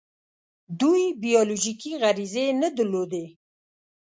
دوی 0.79 1.03
بیولوژیکي 1.23 1.91
غریزې 2.01 2.45
نه 2.61 2.69
درلودې. 2.77 3.25